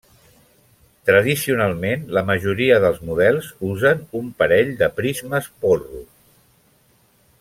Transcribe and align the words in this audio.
Tradicionalment, 1.09 2.07
la 2.17 2.23
majoria 2.29 2.79
dels 2.85 2.97
models 3.09 3.51
usen 3.73 4.01
un 4.21 4.33
parell 4.41 4.73
de 4.81 4.89
prismes 5.01 5.51
porro. 5.67 6.03